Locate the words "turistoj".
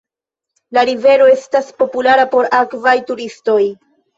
3.13-3.63